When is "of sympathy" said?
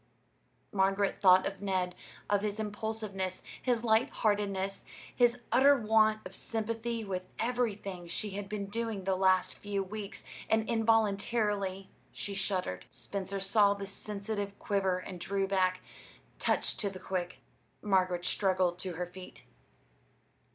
6.25-7.03